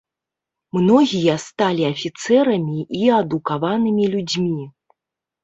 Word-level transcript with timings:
Многія 0.77 1.35
сталі 1.43 1.83
афіцэрамі 1.93 2.79
і 3.01 3.03
адукаванымі 3.19 4.03
людзьмі. 4.17 4.65